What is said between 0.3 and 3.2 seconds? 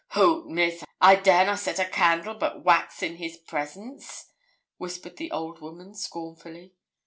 Miss. I dare na' set a candle but wax in